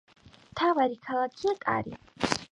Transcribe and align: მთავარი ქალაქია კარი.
მთავარი 0.53 0.97
ქალაქია 1.09 1.53
კარი. 1.67 1.93